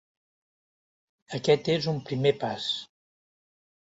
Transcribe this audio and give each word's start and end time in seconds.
Aquest 1.39 1.69
és 1.75 1.89
un 1.93 2.01
primer 2.09 2.31
pas. 2.47 2.65